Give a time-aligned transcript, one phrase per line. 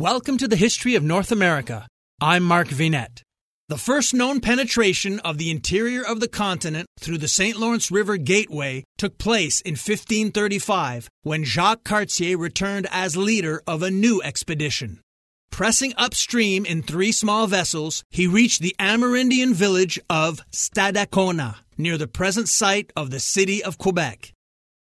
[0.00, 1.86] Welcome to the History of North America.
[2.22, 3.20] I'm Mark Vinet.
[3.68, 7.58] The first known penetration of the interior of the continent through the St.
[7.58, 13.90] Lawrence River Gateway took place in 1535 when Jacques Cartier returned as leader of a
[13.90, 15.02] new expedition.
[15.50, 22.08] Pressing upstream in three small vessels, he reached the Amerindian village of Stadacona, near the
[22.08, 24.32] present site of the city of Quebec.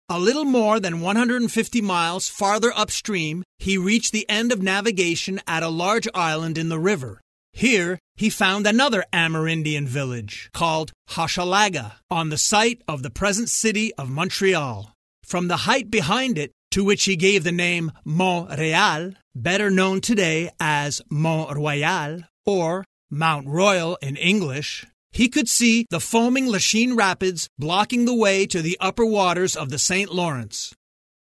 [0.09, 5.63] A little more than 150 miles farther upstream, he reached the end of navigation at
[5.63, 7.21] a large island in the river.
[7.53, 13.93] Here, he found another Amerindian village called Hochelaga on the site of the present city
[13.95, 14.91] of Montreal.
[15.23, 20.49] From the height behind it, to which he gave the name Montreal, better known today
[20.59, 27.47] as Mont Royal or Mount Royal in English, he could see the foaming Lachine Rapids
[27.59, 30.11] blocking the way to the upper waters of the St.
[30.11, 30.73] Lawrence.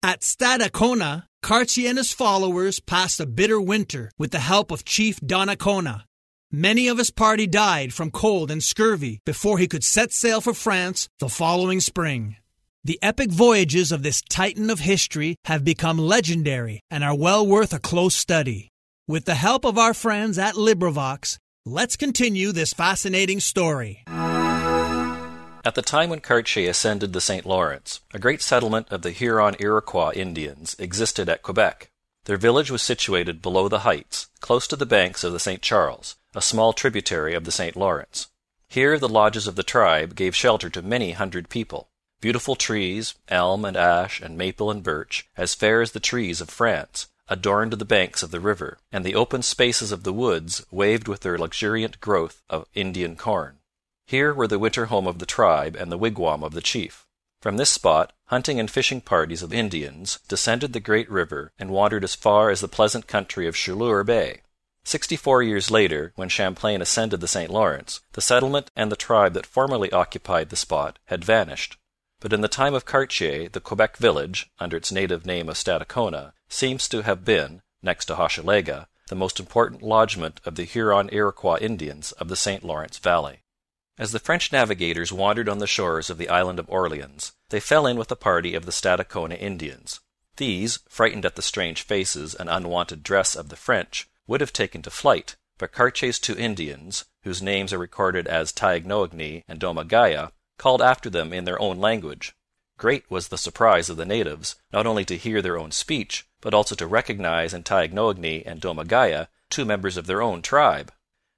[0.02, 5.20] At Stadacona, Cartier and his followers passed a bitter winter with the help of Chief
[5.20, 6.04] Donnacona.
[6.50, 10.54] Many of his party died from cold and scurvy before he could set sail for
[10.54, 12.36] France the following spring.
[12.84, 17.72] The epic voyages of this titan of history have become legendary and are well worth
[17.72, 18.70] a close study.
[19.06, 24.02] With the help of our friends at LibriVox, let's continue this fascinating story.
[25.64, 29.54] At the time when Cartier ascended the St Lawrence, a great settlement of the Huron
[29.60, 31.90] Iroquois Indians existed at Quebec.
[32.24, 36.16] Their village was situated below the heights, close to the banks of the St Charles,
[36.34, 38.28] a small tributary of the St Lawrence.
[38.68, 41.90] Here the lodges of the tribe gave shelter to many hundred people.
[42.20, 46.50] Beautiful trees, elm and ash and maple and birch, as fair as the trees of
[46.50, 51.08] France, adorned the banks of the river, and the open spaces of the woods waved
[51.08, 53.58] with their luxuriant growth of Indian corn.
[54.06, 57.06] Here were the winter home of the tribe and the wigwam of the chief.
[57.40, 62.04] From this spot hunting and fishing parties of Indians descended the great river and wandered
[62.04, 64.42] as far as the pleasant country of Chaleur Bay.
[64.84, 69.34] Sixty four years later, when Champlain ascended the St Lawrence, the settlement and the tribe
[69.34, 71.76] that formerly occupied the spot had vanished.
[72.22, 76.34] But in the time of Cartier the Quebec village, under its native name of Stadacona,
[76.48, 81.58] seems to have been, next to Hochelaga, the most important lodgment of the Huron Iroquois
[81.60, 83.42] Indians of the St Lawrence valley.
[83.98, 87.88] As the French navigators wandered on the shores of the island of Orleans, they fell
[87.88, 89.98] in with a party of the Stadacona Indians.
[90.36, 94.80] These, frightened at the strange faces and unwonted dress of the French, would have taken
[94.82, 100.30] to flight, but Cartier's two Indians, whose names are recorded as Taignoagny and Domagaya,
[100.62, 102.36] called after them in their own language.
[102.78, 106.54] Great was the surprise of the natives, not only to hear their own speech, but
[106.54, 110.92] also to recognize in Taignoagny and Domagaya two members of their own tribe.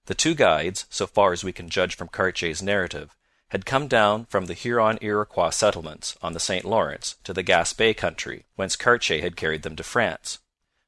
[0.04, 3.16] The two guides, so far as we can judge from Cartier's narrative,
[3.48, 7.96] had come down from the Huron Iroquois settlements on the St Lawrence to the Gaspe
[7.96, 10.40] country, whence Cartier had carried them to France.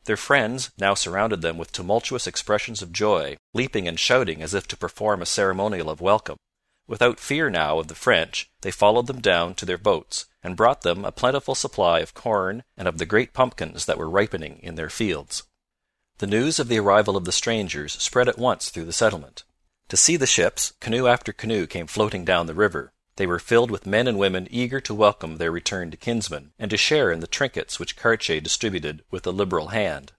[0.05, 4.69] Their friends now surrounded them with tumultuous expressions of joy, leaping and shouting as if
[4.69, 6.37] to perform a ceremonial of welcome.
[6.89, 10.83] Without fear now of the French, they followed them down to their boats, and brought
[10.83, 14.77] them a plentiful supply of corn and of the great pumpkins that were ripening in
[14.77, 15.43] their fields.
[16.19, 19.43] The news of the arrival of the strangers spread at once through the settlement.
[19.89, 22.93] To see the ships, canoe after canoe came floating down the river.
[23.17, 26.77] They were filled with men and women eager to welcome their returned kinsmen, and to
[26.77, 30.13] share in the trinkets which Cartier distributed with a liberal hand.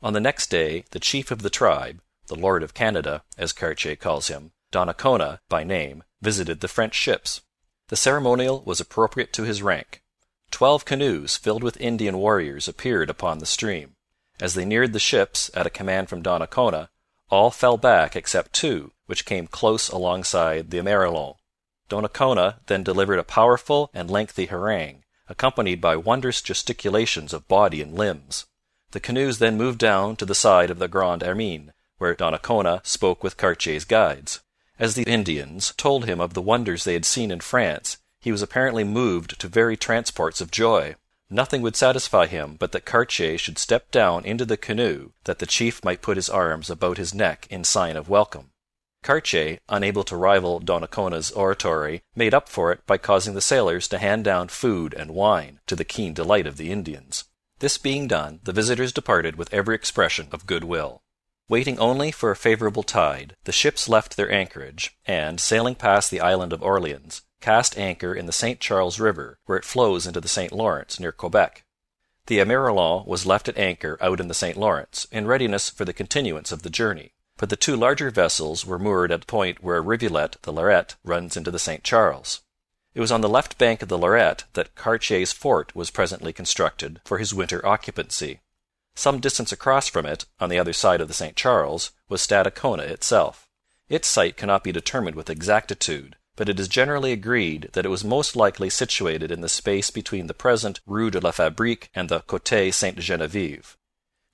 [0.00, 3.96] On the next day the chief of the tribe, the Lord of Canada, as Cartier
[3.96, 7.42] calls him, Donnacona by name, visited the French ships.
[7.90, 10.02] The ceremonial was appropriate to his rank.
[10.50, 13.94] Twelve canoes filled with Indian warriors appeared upon the stream.
[14.40, 16.88] As they neared the ships, at a command from Donnacona,
[17.30, 21.36] all fell back except two, which came close alongside the Emerillon.
[21.88, 27.94] Donnacona then delivered a powerful and lengthy harangue, accompanied by wondrous gesticulations of body and
[27.94, 28.46] limbs.
[28.90, 33.22] The canoes then moved down to the side of the Grande Hermine, where Donnacona spoke
[33.22, 34.40] with Cartier's guides.
[34.78, 38.42] As the Indians told him of the wonders they had seen in France, he was
[38.42, 40.96] apparently moved to very transports of joy.
[41.30, 45.46] Nothing would satisfy him but that Cartier should step down into the canoe that the
[45.46, 48.50] chief might put his arms about his neck in sign of welcome.
[49.04, 53.98] Cartier, unable to rival Donnacona's oratory, made up for it by causing the sailors to
[53.98, 57.24] hand down food and wine, to the keen delight of the Indians.
[57.60, 61.02] This being done, the visitors departed with every expression of goodwill.
[61.48, 66.20] Waiting only for a favourable tide, the ships left their anchorage, and, sailing past the
[66.20, 70.28] island of Orleans, cast anchor in the St Charles river, where it flows into the
[70.28, 71.62] St Lawrence near Quebec.
[72.26, 75.92] The Emerillon was left at anchor out in the St Lawrence, in readiness for the
[75.92, 79.76] continuance of the journey, but the two larger vessels were moored at a point where
[79.76, 82.40] a rivulet, the Lorette, runs into the St Charles.
[82.94, 87.02] It was on the left bank of the Lorette that Cartier's fort was presently constructed
[87.04, 88.40] for his winter occupancy.
[88.94, 92.84] Some distance across from it, on the other side of the St Charles, was Stadacona
[92.84, 93.48] itself.
[93.88, 98.04] Its site cannot be determined with exactitude, but it is generally agreed that it was
[98.04, 102.20] most likely situated in the space between the present Rue de la Fabrique and the
[102.20, 103.76] Cote Sainte Genevieve.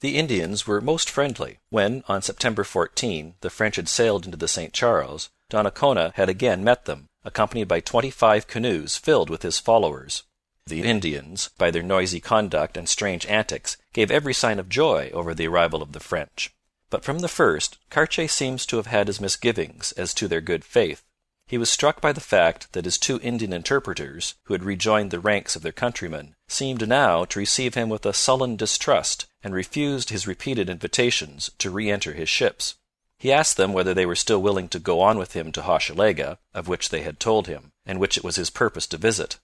[0.01, 1.59] The Indians were most friendly.
[1.69, 6.65] When, on September 14, the French had sailed into the St Charles, Donnacona had again
[6.65, 10.23] met them, accompanied by twenty five canoes filled with his followers.
[10.67, 15.35] The Indians, by their noisy conduct and strange antics, gave every sign of joy over
[15.35, 16.53] the arrival of the French.
[16.91, 20.65] But from the first Cartier seems to have had his misgivings as to their good
[20.65, 21.03] faith.
[21.47, 25.19] He was struck by the fact that his two Indian interpreters, who had rejoined the
[25.19, 30.11] ranks of their countrymen, seemed now to receive him with a sullen distrust, and refused
[30.11, 32.77] his repeated invitations to re enter his ships.
[33.19, 36.39] He asked them whether they were still willing to go on with him to Hochelaga,
[36.55, 39.39] of which they had told him, and which it was his purpose to visit.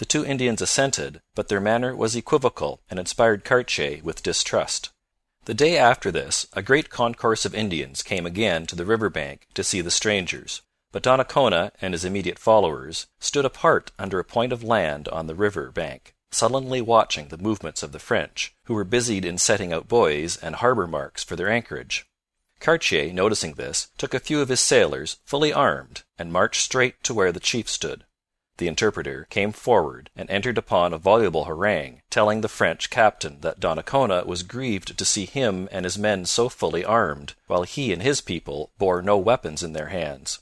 [0.00, 4.88] The two Indians assented, but their manner was equivocal and inspired Cartier with distrust.
[5.44, 9.46] The day after this a great concourse of Indians came again to the river bank
[9.52, 14.54] to see the strangers, but Donnacona and his immediate followers stood apart under a point
[14.54, 18.84] of land on the river bank, sullenly watching the movements of the French, who were
[18.84, 22.06] busied in setting out buoys and harbour marks for their anchorage.
[22.58, 27.12] Cartier, noticing this, took a few of his sailors, fully armed, and marched straight to
[27.12, 28.06] where the chief stood
[28.60, 33.58] the interpreter, came forward and entered upon a voluble harangue, telling the French captain that
[33.58, 38.02] Donnacona was grieved to see him and his men so fully armed, while he and
[38.02, 40.38] his people bore no weapons in their hands.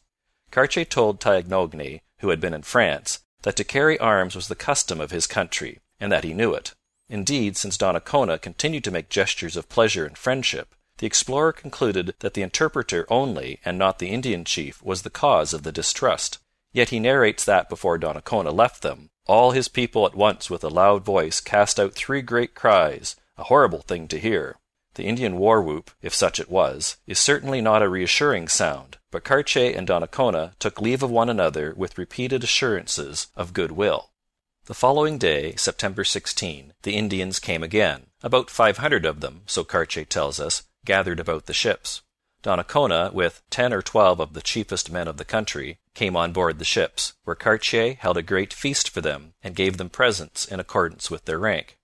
[0.50, 5.00] Cartier told Taignoagny, who had been in France, that to carry arms was the custom
[5.00, 6.74] of his country, and that he knew it.
[7.08, 12.34] Indeed, since Donnacona continued to make gestures of pleasure and friendship, the explorer concluded that
[12.34, 16.38] the interpreter only and not the Indian chief was the cause of the distrust.
[16.72, 20.68] Yet he narrates that before Donnacona left them, all his people at once with a
[20.68, 24.56] loud voice cast out three great cries, a horrible thing to hear.
[24.94, 29.22] The Indian war whoop, if such it was, is certainly not a reassuring sound, but
[29.22, 34.10] Cartier and Donnacona took leave of one another with repeated assurances of good will.
[34.64, 38.06] The following day, September 16, the Indians came again.
[38.22, 42.02] About five hundred of them, so Cartier tells us, gathered about the ships.
[42.42, 46.60] Donnacona, with ten or twelve of the chiefest men of the country, came on board
[46.60, 50.60] the ships, where Cartier held a great feast for them and gave them presents in
[50.60, 51.76] accordance with their rank.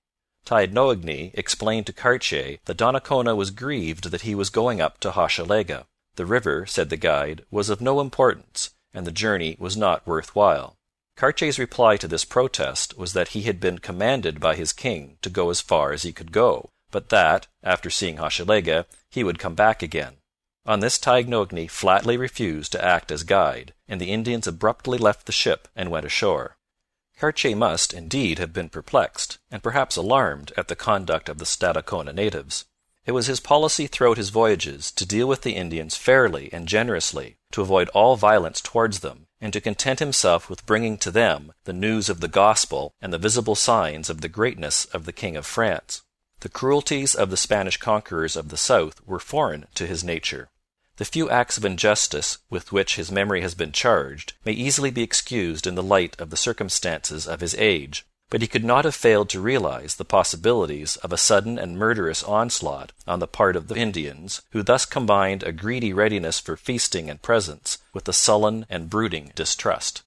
[0.46, 5.86] Taignoagny explained to Cartier that Donnacona was grieved that he was going up to Hochelaga.
[6.14, 10.36] The river, said the guide, was of no importance, and the journey was not worth
[10.36, 10.76] while.
[11.16, 15.28] Cartier's reply to this protest was that he had been commanded by his king to
[15.28, 19.56] go as far as he could go, but that, after seeing Hochelaga, he would come
[19.56, 20.18] back again.
[20.66, 25.32] On this Taignoagny flatly refused to act as guide, and the Indians abruptly left the
[25.32, 26.56] ship and went ashore.
[27.18, 32.14] Cartier must, indeed, have been perplexed, and perhaps alarmed, at the conduct of the Stadacona
[32.14, 32.64] natives.
[33.04, 37.36] It was his policy throughout his voyages to deal with the Indians fairly and generously,
[37.52, 41.74] to avoid all violence towards them, and to content himself with bringing to them the
[41.74, 45.44] news of the Gospel and the visible signs of the greatness of the King of
[45.44, 46.00] France.
[46.40, 50.48] The cruelties of the Spanish conquerors of the south were foreign to his nature.
[50.96, 55.02] The few acts of injustice with which his memory has been charged may easily be
[55.02, 58.94] excused in the light of the circumstances of his age, but he could not have
[58.94, 63.66] failed to realize the possibilities of a sudden and murderous onslaught on the part of
[63.66, 68.64] the Indians, who thus combined a greedy readiness for feasting and presents with a sullen
[68.70, 70.02] and brooding distrust.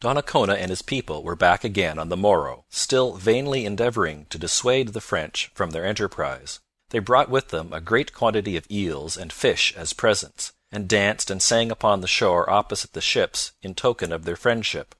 [0.00, 4.88] Donnacona and his people were back again on the morrow, still vainly endeavouring to dissuade
[4.88, 6.60] the French from their enterprise.
[6.90, 11.30] They brought with them a great quantity of eels and fish as presents, and danced
[11.30, 14.94] and sang upon the shore opposite the ships in token of their friendship.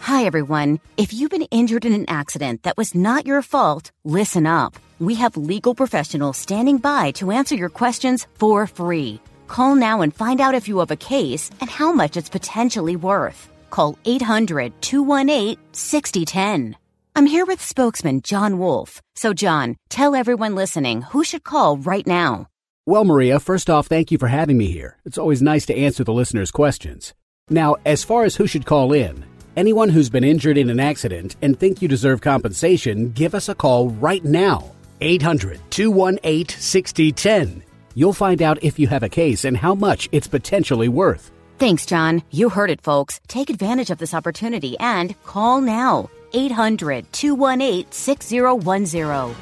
[0.00, 0.80] Hi, everyone.
[0.96, 4.76] If you've been injured in an accident that was not your fault, listen up.
[4.98, 9.20] We have legal professionals standing by to answer your questions for free.
[9.48, 12.96] Call now and find out if you have a case and how much it's potentially
[12.96, 13.48] worth.
[13.70, 16.76] Call 800 218 6010.
[17.16, 19.00] I'm here with spokesman John Wolf.
[19.14, 22.48] So, John, tell everyone listening who should call right now.
[22.84, 24.98] Well, Maria, first off, thank you for having me here.
[25.06, 27.14] It's always nice to answer the listeners' questions.
[27.48, 29.24] Now, as far as who should call in,
[29.56, 33.54] anyone who's been injured in an accident and think you deserve compensation, give us a
[33.54, 34.72] call right now.
[35.00, 37.62] 800 218 6010.
[37.94, 41.30] You'll find out if you have a case and how much it's potentially worth.
[41.58, 42.22] Thanks, John.
[42.30, 43.22] You heard it, folks.
[43.26, 46.10] Take advantage of this opportunity and call now.
[46.32, 49.34] 800 218 6010.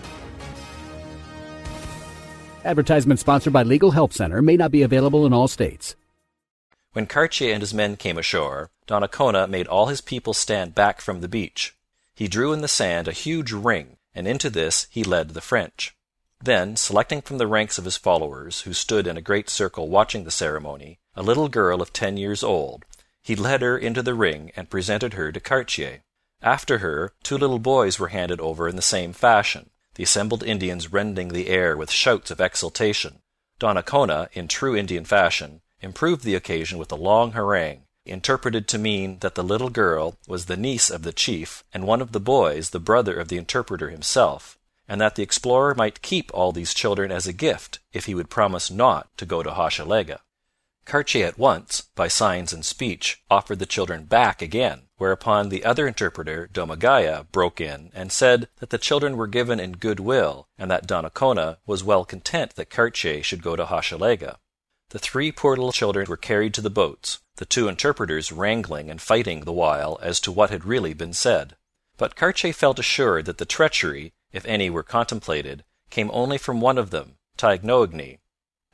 [2.65, 5.97] Advertisement sponsored by Legal Help Center may not be available in all states.
[6.95, 11.21] When Cartier and his men came ashore, Donnacona made all his people stand back from
[11.21, 11.77] the beach.
[12.15, 15.95] He drew in the sand a huge ring, and into this he led the French.
[16.41, 20.25] Then, selecting from the ranks of his followers, who stood in a great circle watching
[20.25, 22.85] the ceremony, a little girl of ten years old,
[23.23, 26.03] he led her into the ring and presented her to Cartier.
[26.45, 30.93] After her, two little boys were handed over in the same fashion, the assembled Indians
[30.93, 33.23] rending the air with shouts of exultation.
[33.59, 39.21] Donnacona, in true Indian fashion, improved the occasion with a long harangue, interpreted to mean
[39.21, 42.71] that the little girl was the niece of the chief and one of the boys
[42.71, 47.11] the brother of the interpreter himself, and that the explorer might keep all these children
[47.11, 50.19] as a gift if he would promise not to go to Hochelaga.
[50.85, 55.87] Cartier at once, by signs and speech, offered the children back again, whereupon the other
[55.87, 60.71] interpreter, Domagaya, broke in and said that the children were given in good will, and
[60.71, 64.39] that Donnacona was well content that Cartier should go to Hochelaga.
[64.91, 69.01] The three poor little children were carried to the boats, the two interpreters wrangling and
[69.01, 71.57] fighting the while as to what had really been said.
[71.97, 76.79] But Cartier felt assured that the treachery, if any were contemplated, came only from one
[76.79, 78.19] of them, Taignoagny.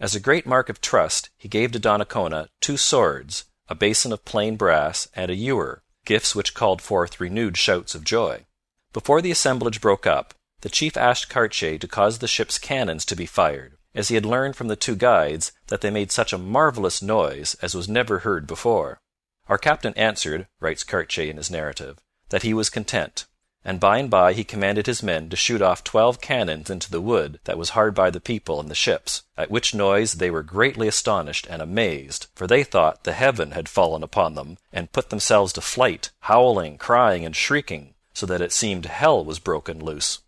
[0.01, 4.25] As a great mark of trust he gave to Donnacona two swords, a basin of
[4.25, 8.47] plain brass, and a ewer, gifts which called forth renewed shouts of joy.
[8.95, 13.15] Before the assemblage broke up, the chief asked Cartier to cause the ship's cannons to
[13.15, 16.39] be fired, as he had learned from the two guides that they made such a
[16.39, 19.01] marvellous noise as was never heard before.
[19.49, 21.99] Our captain answered, writes Cartier in his narrative,
[22.31, 23.27] that he was content,
[23.65, 27.01] and by and by he commanded his men to shoot off twelve cannons into the
[27.01, 30.43] wood that was hard by the people and the ships, at which noise they were
[30.43, 35.11] greatly astonished and amazed, for they thought the heaven had fallen upon them, and put
[35.11, 40.21] themselves to flight, howling, crying, and shrieking, so that it seemed hell was broken loose.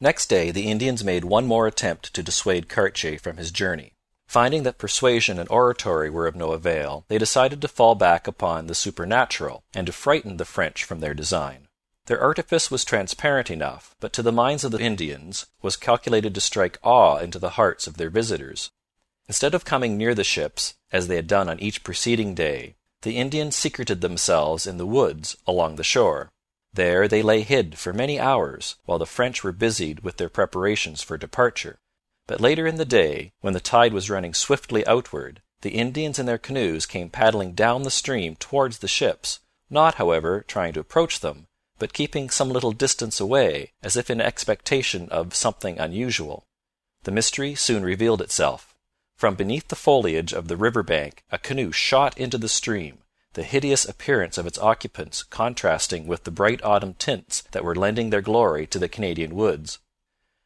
[0.00, 3.94] Next day the Indians made one more attempt to dissuade Cartier from his journey.
[4.26, 8.66] Finding that persuasion and oratory were of no avail, they decided to fall back upon
[8.66, 11.61] the supernatural, and to frighten the French from their design.
[12.06, 16.40] Their artifice was transparent enough, but to the minds of the Indians was calculated to
[16.40, 18.70] strike awe into the hearts of their visitors.
[19.28, 23.16] Instead of coming near the ships, as they had done on each preceding day, the
[23.16, 26.30] Indians secreted themselves in the woods along the shore.
[26.72, 31.02] There they lay hid for many hours, while the French were busied with their preparations
[31.02, 31.78] for departure.
[32.26, 36.26] But later in the day, when the tide was running swiftly outward, the Indians in
[36.26, 39.38] their canoes came paddling down the stream towards the ships,
[39.70, 41.46] not, however, trying to approach them,
[41.82, 46.46] but keeping some little distance away, as if in expectation of something unusual.
[47.02, 48.76] The mystery soon revealed itself.
[49.16, 52.98] From beneath the foliage of the river bank a canoe shot into the stream,
[53.32, 58.10] the hideous appearance of its occupants contrasting with the bright autumn tints that were lending
[58.10, 59.80] their glory to the Canadian woods.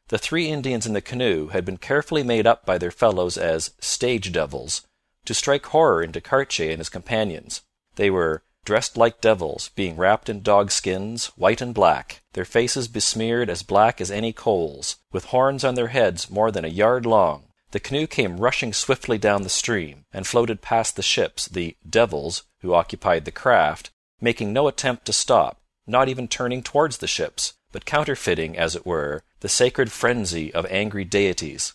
[0.07, 3.75] The three Indians in the canoe had been carefully made up by their fellows as
[3.79, 4.87] stage devils,
[5.25, 7.61] to strike horror into Cartier and his companions.
[7.95, 12.89] They were dressed like devils, being wrapped in dog skins, white and black, their faces
[12.89, 17.05] besmeared as black as any coals, with horns on their heads more than a yard
[17.05, 17.45] long.
[17.71, 22.43] The canoe came rushing swiftly down the stream, and floated past the ships, the devils,
[22.59, 27.53] who occupied the craft, making no attempt to stop, not even turning towards the ships,
[27.71, 31.73] but counterfeiting, as it were, the sacred frenzy of angry deities.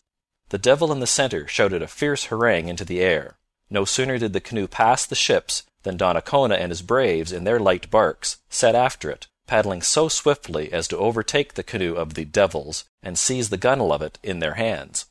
[0.50, 3.38] The devil in the centre shouted a fierce harangue into the air.
[3.70, 7.58] No sooner did the canoe pass the ships then Donnacona and his braves in their
[7.58, 12.24] light barques set after it, paddling so swiftly as to overtake the canoe of the
[12.24, 15.06] devils and seize the gunwale of it in their hands.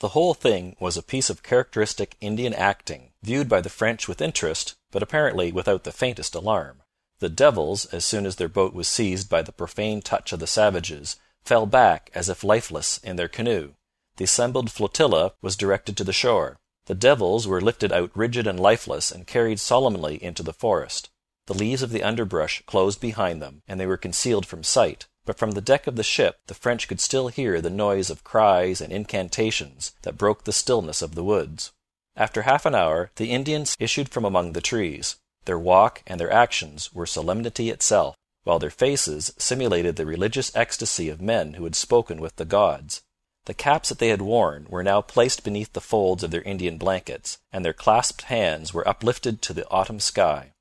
[0.00, 4.20] The whole thing was a piece of characteristic Indian acting, viewed by the French with
[4.20, 6.82] interest, but apparently without the faintest alarm.
[7.20, 10.46] The devils, as soon as their boat was seized by the profane touch of the
[10.46, 13.74] savages, fell back as if lifeless in their canoe.
[14.16, 16.58] The assembled flotilla was directed to the shore.
[16.86, 21.08] The devils were lifted out rigid and lifeless and carried solemnly into the forest.
[21.46, 25.38] The leaves of the underbrush closed behind them, and they were concealed from sight, but
[25.38, 28.80] from the deck of the ship the French could still hear the noise of cries
[28.80, 31.72] and incantations that broke the stillness of the woods.
[32.16, 35.16] After half an hour the Indians issued from among the trees.
[35.46, 38.14] Their walk and their actions were solemnity itself,
[38.44, 43.02] while their faces simulated the religious ecstasy of men who had spoken with the gods.
[43.46, 46.78] The caps that they had worn were now placed beneath the folds of their Indian
[46.78, 50.52] blankets, and their clasped hands were uplifted to the autumn sky.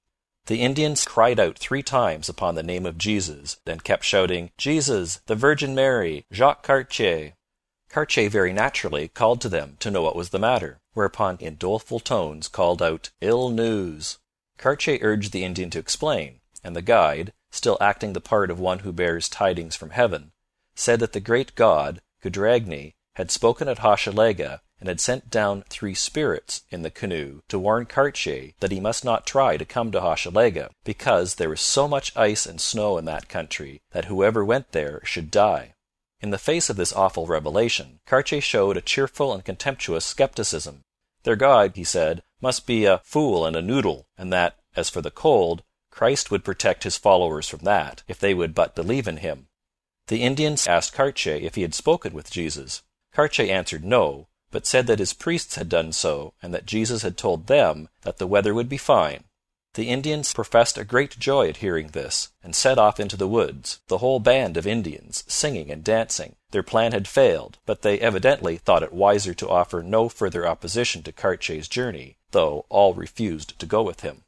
[0.48, 5.22] The Indians cried out three times upon the name of Jesus, and kept shouting, Jesus,
[5.28, 7.36] the Virgin Mary, Jacques Cartier.
[7.88, 12.02] Cartier very naturally called to them to know what was the matter, whereupon in doleful
[12.02, 14.18] tones called out, Ill news.
[14.58, 18.80] Cartier urged the Indian to explain, and the guide, still acting the part of one
[18.80, 20.34] who bears tidings from heaven,
[20.76, 25.94] said that the great God, Cudragny had spoken at Hochelaga and had sent down three
[25.94, 30.00] spirits in the canoe to warn Cartier that he must not try to come to
[30.00, 34.72] Hochelaga, because there was so much ice and snow in that country that whoever went
[34.72, 35.74] there should die.
[36.22, 40.82] In the face of this awful revelation, Cartier showed a cheerful and contemptuous skepticism.
[41.24, 45.02] Their God, he said, must be a fool and a noodle, and that, as for
[45.02, 45.62] the cold,
[45.92, 49.48] Christ would protect his followers from that, if they would but believe in him.
[50.08, 52.82] The Indians asked Cartier if he had spoken with Jesus.
[53.14, 57.18] Cartier answered no, but said that his priests had done so, and that Jesus had
[57.18, 59.24] told them that the weather would be fine.
[59.76, 63.80] The Indians professed a great joy at hearing this, and set off into the woods,
[63.88, 66.36] the whole band of Indians, singing and dancing.
[66.52, 71.02] Their plan had failed, but they evidently thought it wiser to offer no further opposition
[71.04, 74.26] to Cartier's journey, though all refused to go with him.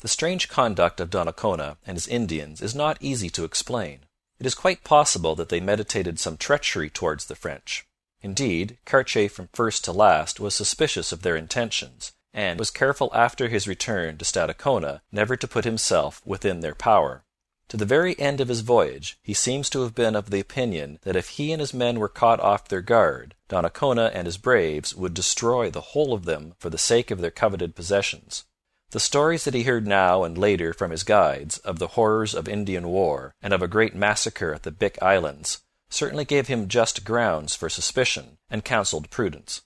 [0.00, 4.00] The strange conduct of Donnacona and his Indians is not easy to explain.
[4.42, 7.86] It is quite possible that they meditated some treachery towards the French.
[8.22, 13.48] Indeed, Cartier from first to last was suspicious of their intentions and was careful after
[13.48, 17.22] his return to Stadacona never to put himself within their power.
[17.68, 20.98] To the very end of his voyage he seems to have been of the opinion
[21.02, 24.92] that if he and his men were caught off their guard, Donnacona and his braves
[24.92, 28.42] would destroy the whole of them for the sake of their coveted possessions.
[28.92, 32.46] The stories that he heard now and later from his guides of the horrors of
[32.46, 37.02] Indian war and of a great massacre at the Bic Islands certainly gave him just
[37.02, 39.62] grounds for suspicion and counselled prudence.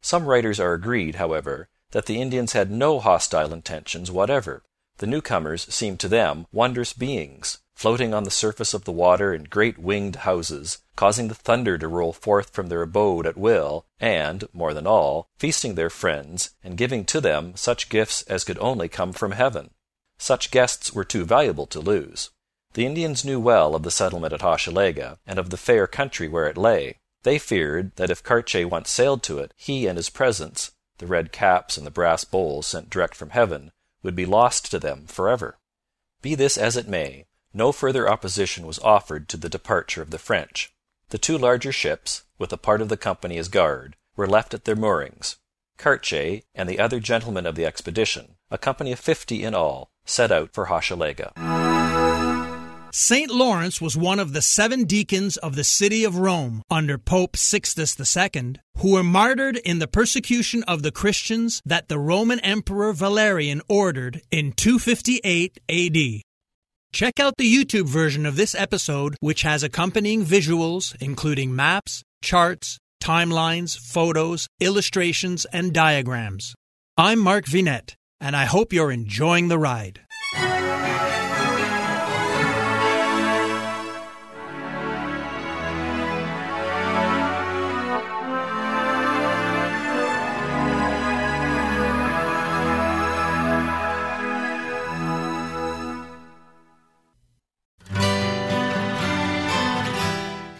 [0.00, 4.62] Some writers are agreed, however, that the Indians had no hostile intentions whatever.
[5.00, 9.44] The newcomers seemed to them wondrous beings, floating on the surface of the water in
[9.44, 14.46] great winged houses, causing the thunder to roll forth from their abode at will, and,
[14.52, 18.90] more than all, feasting their friends and giving to them such gifts as could only
[18.90, 19.70] come from heaven.
[20.18, 22.28] Such guests were too valuable to lose.
[22.74, 26.46] The Indians knew well of the settlement at Hochelaga and of the fair country where
[26.46, 26.98] it lay.
[27.22, 31.32] They feared that if Cartier once sailed to it, he and his presents the red
[31.32, 35.58] caps and the brass bowls sent direct from heaven, would be lost to them forever.
[36.22, 40.18] Be this as it may, no further opposition was offered to the departure of the
[40.18, 40.72] French.
[41.08, 44.64] The two larger ships, with a part of the company as guard, were left at
[44.64, 45.36] their moorings.
[45.76, 50.30] Cartier and the other gentlemen of the expedition, a company of fifty in all, set
[50.30, 51.32] out for Hochelaga.
[52.92, 53.30] St.
[53.30, 57.96] Lawrence was one of the seven deacons of the city of Rome under Pope Sixtus
[57.96, 63.62] II, who were martyred in the persecution of the Christians that the Roman Emperor Valerian
[63.68, 66.22] ordered in 258 AD.
[66.92, 72.78] Check out the YouTube version of this episode, which has accompanying visuals, including maps, charts,
[73.00, 76.56] timelines, photos, illustrations, and diagrams.
[76.96, 80.00] I'm Mark Vinet, and I hope you're enjoying the ride.